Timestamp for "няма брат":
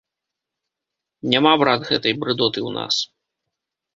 1.33-1.85